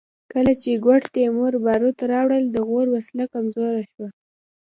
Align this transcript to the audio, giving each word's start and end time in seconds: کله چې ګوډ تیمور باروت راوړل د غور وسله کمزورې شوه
کله 0.31 0.51
چې 0.61 0.81
ګوډ 0.85 1.01
تیمور 1.15 1.53
باروت 1.65 1.97
راوړل 2.11 2.43
د 2.51 2.57
غور 2.69 2.87
وسله 2.95 3.23
کمزورې 3.33 3.83
شوه 3.91 4.09